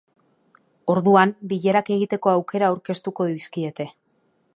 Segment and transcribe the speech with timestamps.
[0.93, 3.87] Orduan, bilerak egiteko aukera aurkeztuko dizkiete.